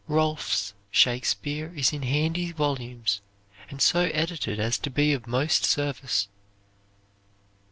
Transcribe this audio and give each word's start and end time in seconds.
Rolfe's 0.07 0.73
Shakespeare 0.89 1.71
is 1.75 1.93
in 1.93 2.01
handy 2.01 2.51
volumes, 2.51 3.21
and 3.69 3.79
so 3.83 4.05
edited 4.15 4.59
as 4.59 4.79
to 4.79 4.89
be 4.89 5.13
of 5.13 5.27
most 5.27 5.63
service. 5.63 6.27